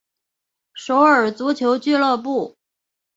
[0.73, 2.55] 首尔足球俱乐部。